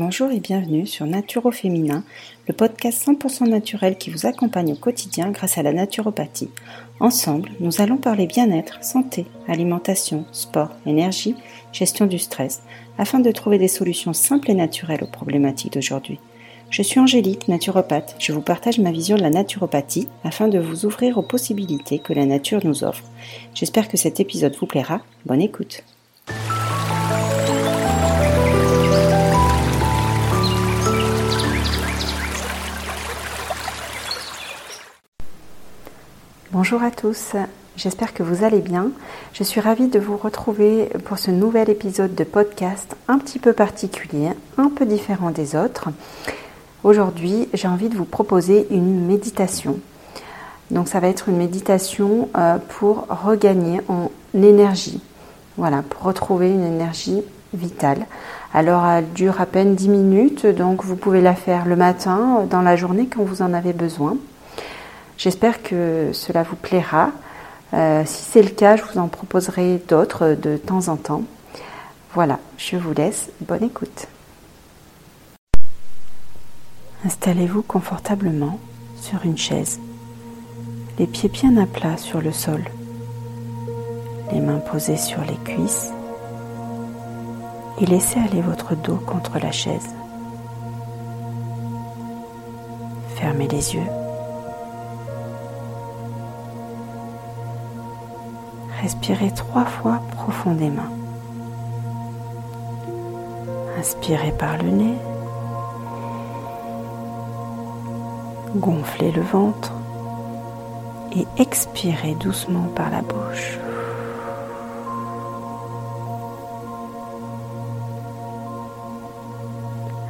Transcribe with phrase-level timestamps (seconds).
[0.00, 2.04] Bonjour et bienvenue sur Naturo Féminin,
[2.48, 6.48] le podcast 100% naturel qui vous accompagne au quotidien grâce à la naturopathie.
[7.00, 11.34] Ensemble, nous allons parler bien-être, santé, alimentation, sport, énergie,
[11.74, 12.62] gestion du stress,
[12.96, 16.18] afin de trouver des solutions simples et naturelles aux problématiques d'aujourd'hui.
[16.70, 18.16] Je suis Angélique, naturopathe.
[18.18, 22.14] Je vous partage ma vision de la naturopathie afin de vous ouvrir aux possibilités que
[22.14, 23.04] la nature nous offre.
[23.54, 25.02] J'espère que cet épisode vous plaira.
[25.26, 25.84] Bonne écoute.
[36.52, 37.36] Bonjour à tous,
[37.76, 38.90] j'espère que vous allez bien.
[39.32, 43.52] Je suis ravie de vous retrouver pour ce nouvel épisode de podcast un petit peu
[43.52, 45.90] particulier, un peu différent des autres.
[46.82, 49.78] Aujourd'hui, j'ai envie de vous proposer une méditation.
[50.72, 55.00] Donc ça va être une méditation euh, pour regagner en énergie.
[55.56, 57.22] Voilà, pour retrouver une énergie
[57.54, 58.06] vitale.
[58.52, 62.62] Alors elle dure à peine 10 minutes, donc vous pouvez la faire le matin, dans
[62.62, 64.16] la journée quand vous en avez besoin.
[65.20, 67.10] J'espère que cela vous plaira.
[67.74, 71.24] Euh, si c'est le cas, je vous en proposerai d'autres de temps en temps.
[72.14, 73.28] Voilà, je vous laisse.
[73.42, 74.06] Bonne écoute.
[77.04, 78.58] Installez-vous confortablement
[78.96, 79.78] sur une chaise,
[80.98, 82.64] les pieds bien à plat sur le sol,
[84.32, 85.90] les mains posées sur les cuisses
[87.78, 89.90] et laissez aller votre dos contre la chaise.
[93.16, 93.99] Fermez les yeux.
[98.82, 100.90] Respirez trois fois profondément.
[103.78, 104.94] Inspirez par le nez.
[108.56, 109.72] Gonflez le ventre
[111.12, 113.58] et expirez doucement par la bouche.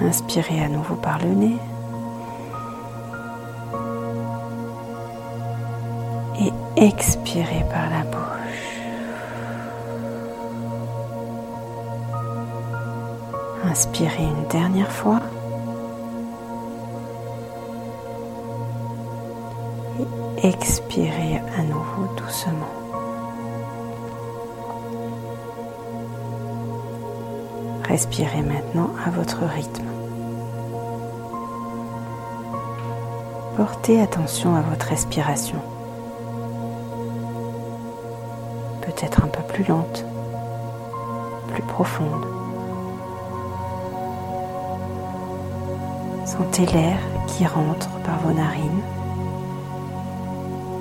[0.00, 1.58] Inspirez à nouveau par le nez.
[6.40, 8.36] Et expirez par la bouche.
[13.64, 15.20] Inspirez une dernière fois.
[20.42, 22.72] Et expirez à nouveau doucement.
[27.88, 29.86] Respirez maintenant à votre rythme.
[33.56, 35.60] Portez attention à votre respiration.
[39.56, 40.04] Plus lente,
[41.48, 42.26] plus profonde.
[46.26, 48.82] Sentez l'air qui rentre par vos narines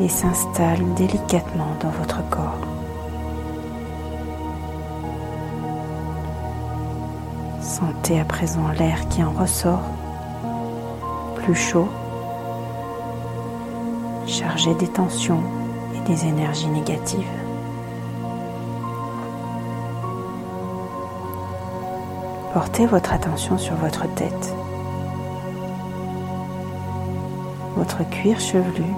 [0.00, 2.58] et s'installe délicatement dans votre corps.
[7.60, 9.86] Sentez à présent l'air qui en ressort,
[11.36, 11.88] plus chaud,
[14.26, 15.42] chargé des tensions
[15.94, 17.45] et des énergies négatives.
[22.56, 24.54] Portez votre attention sur votre tête.
[27.76, 28.94] votre cuir chevelu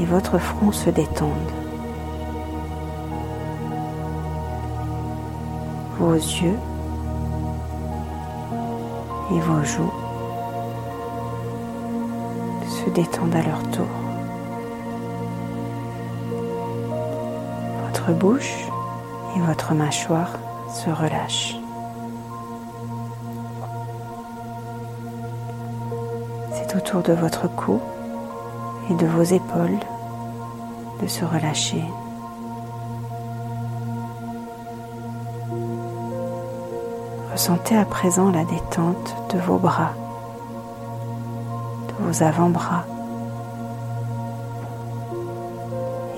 [0.00, 1.30] et votre front se détendent.
[5.98, 6.58] Vos yeux
[9.30, 9.92] et vos joues
[12.66, 13.86] se détendent à leur tour.
[17.86, 18.54] Votre bouche
[19.36, 20.30] et votre mâchoire
[20.72, 21.63] se relâchent.
[26.76, 27.80] Autour de votre cou
[28.90, 29.78] et de vos épaules
[31.00, 31.84] de se relâcher.
[37.32, 39.92] Ressentez à présent la détente de vos bras,
[41.88, 42.84] de vos avant-bras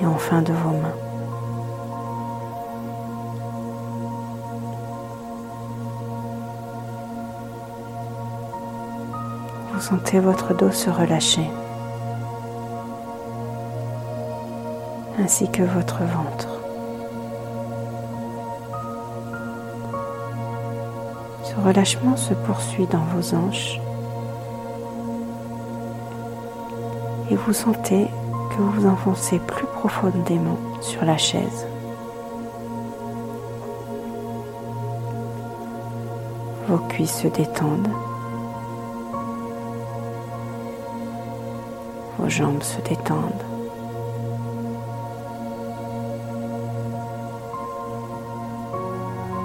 [0.01, 1.06] et enfin de vos mains.
[9.77, 11.51] Vous sentez votre dos se relâcher,
[15.23, 16.49] ainsi que votre ventre.
[21.43, 23.79] Ce relâchement se poursuit dans vos hanches
[27.31, 28.07] et vous sentez
[28.51, 31.67] que vous vous enfoncez plus profondément sur la chaise.
[36.67, 37.91] Vos cuisses se détendent
[42.27, 43.45] vos jambes se détendent.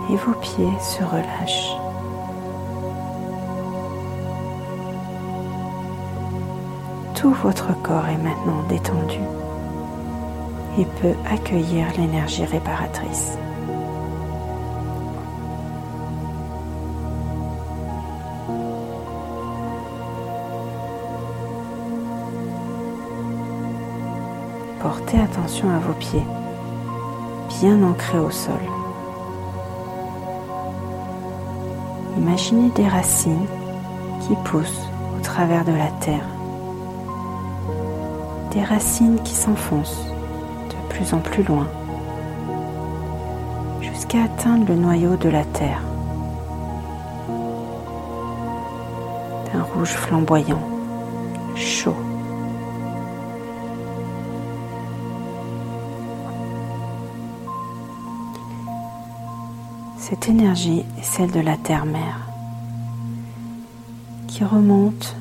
[0.10, 1.76] Et vos pieds se relâchent.
[7.14, 9.20] Tout votre corps est maintenant détendu
[10.80, 13.38] et peut accueillir l'énergie réparatrice.
[25.02, 26.24] Portez attention à vos pieds,
[27.60, 28.60] bien ancrés au sol.
[32.18, 33.48] Imaginez des racines
[34.22, 34.88] qui poussent
[35.18, 36.26] au travers de la terre.
[38.52, 40.06] Des racines qui s'enfoncent
[40.70, 41.68] de plus en plus loin
[43.82, 45.82] jusqu'à atteindre le noyau de la terre.
[49.52, 50.62] D'un rouge flamboyant,
[51.56, 52.01] chaud.
[60.02, 62.22] Cette énergie est celle de la terre-mère
[64.28, 65.16] qui remonte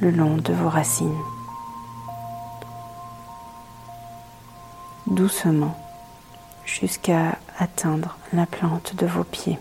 [0.00, 1.10] le long de vos racines.
[5.08, 5.76] Doucement
[6.64, 9.58] jusqu'à atteindre la plante de vos pieds.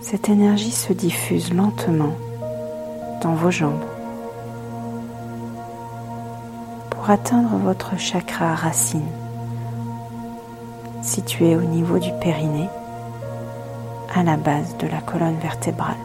[0.00, 2.16] Cette énergie se diffuse lentement
[3.22, 3.89] dans vos jambes
[7.10, 9.08] atteindre votre chakra racine,
[11.02, 12.68] situé au niveau du périnée,
[14.14, 15.96] à la base de la colonne vertébrale.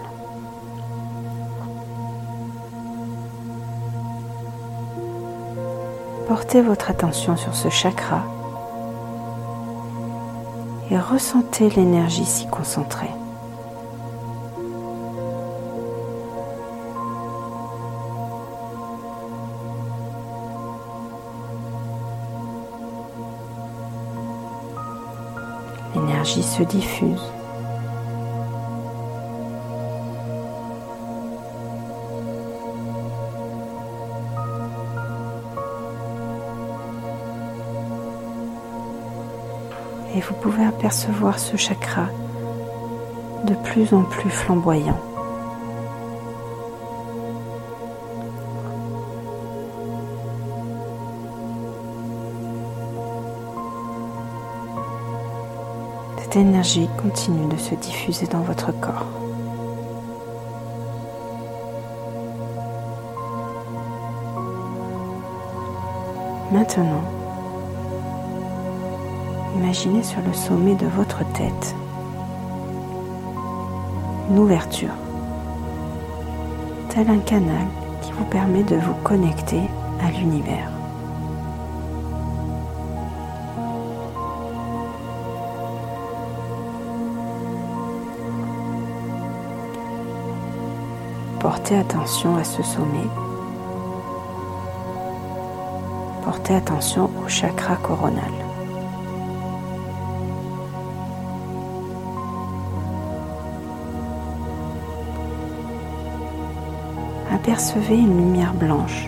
[6.28, 8.24] Portez votre attention sur ce chakra
[10.90, 13.10] et ressentez l'énergie s'y concentrer.
[25.96, 27.32] L'énergie se diffuse.
[40.16, 42.08] Et vous pouvez apercevoir ce chakra
[43.46, 45.15] de plus en plus flamboyant.
[56.34, 59.08] Énergie continue de se diffuser dans votre corps.
[66.52, 67.04] Maintenant,
[69.56, 71.76] imaginez sur le sommet de votre tête
[74.30, 74.96] une ouverture,
[76.90, 77.68] tel un canal
[78.02, 79.62] qui vous permet de vous connecter
[80.02, 80.75] à l'univers.
[91.48, 93.08] Portez attention à ce sommet.
[96.24, 98.24] Portez attention au chakra coronal.
[107.32, 109.08] Apercevez une lumière blanche,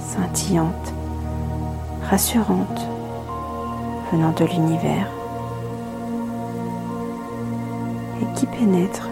[0.00, 0.92] scintillante,
[2.10, 2.88] rassurante,
[4.10, 5.06] venant de l'univers
[8.20, 9.08] et qui pénètre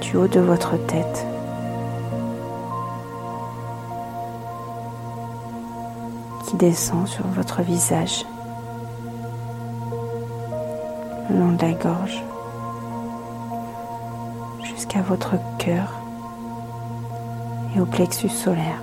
[0.00, 1.26] du haut de votre tête
[6.56, 8.24] descend sur votre visage,
[11.28, 12.22] le long de la gorge,
[14.62, 15.92] jusqu'à votre cœur
[17.74, 18.82] et au plexus solaire.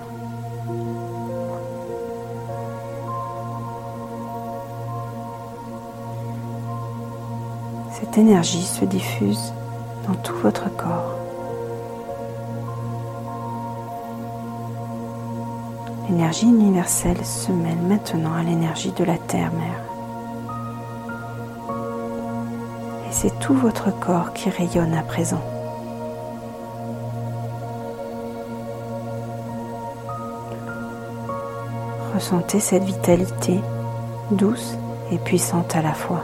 [7.99, 9.53] Cette énergie se diffuse
[10.07, 11.26] dans tout votre corps.
[16.09, 19.81] L'énergie universelle se mêle maintenant à l'énergie de la Terre-Mère.
[23.09, 25.41] Et c'est tout votre corps qui rayonne à présent.
[32.15, 33.59] Ressentez cette vitalité
[34.31, 34.77] douce
[35.11, 36.23] et puissante à la fois.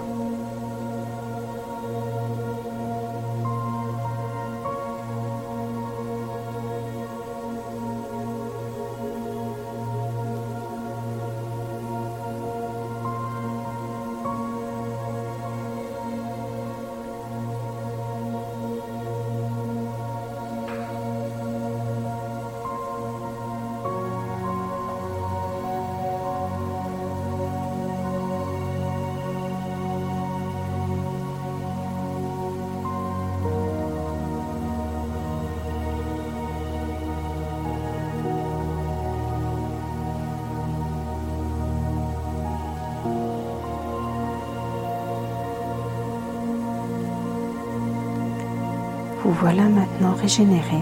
[49.24, 50.82] Vous voilà maintenant régénéré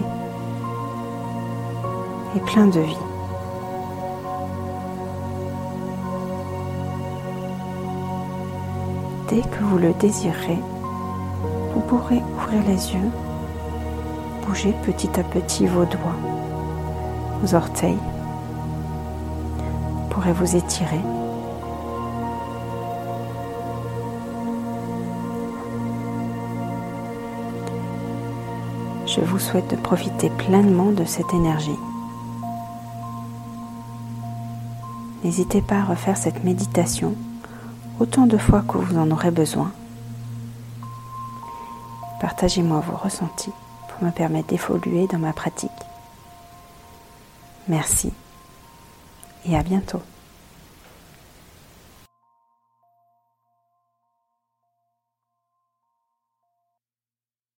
[2.34, 2.96] et plein de vie.
[9.28, 10.58] Dès que vous le désirez,
[11.72, 13.10] vous pourrez ouvrir les yeux,
[14.44, 16.18] bouger petit à petit vos doigts,
[17.40, 17.98] vos orteils,
[19.56, 21.00] vous pourrez vous étirer.
[29.14, 31.78] Je vous souhaite de profiter pleinement de cette énergie.
[35.22, 37.14] N'hésitez pas à refaire cette méditation
[38.00, 39.70] autant de fois que vous en aurez besoin.
[42.22, 43.52] Partagez-moi vos ressentis
[43.88, 45.70] pour me permettre d'évoluer dans ma pratique.
[47.68, 48.14] Merci
[49.44, 50.00] et à bientôt.